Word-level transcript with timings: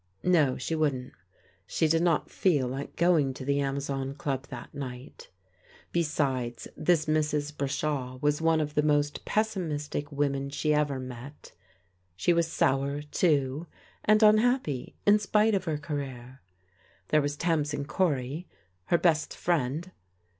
No, 0.23 0.57
she 0.57 0.73
wouldn't. 0.73 1.13
She 1.67 1.87
did 1.87 2.01
not 2.01 2.31
feel 2.31 2.67
like 2.67 2.95
going 2.95 3.35
to 3.35 3.45
the 3.45 3.59
Amazon 3.59 4.15
Club 4.15 4.47
that 4.47 4.73
night. 4.73 5.29
Besides, 5.91 6.67
this 6.75 7.05
Mrs. 7.05 7.55
Brashaw 7.55 8.17
was 8.19 8.41
one 8.41 8.59
of 8.59 8.73
the 8.73 8.81
most 8.81 9.25
pessimistic 9.25 10.11
women 10.11 10.49
she 10.49 10.73
ever 10.73 10.99
met. 10.99 11.51
She 12.15 12.33
was 12.33 12.47
sour, 12.47 13.03
too, 13.03 13.67
and 14.03 14.23
unhappy 14.23 14.95
in 15.05 15.19
spite 15.19 15.53
of 15.53 15.65
her 15.65 15.77
career. 15.77 16.41
There 17.09 17.21
was 17.21 17.37
Tamsin 17.37 17.85
Cory, 17.85 18.47
her 18.85 18.97
best 18.97 19.35
friend. 19.37 19.91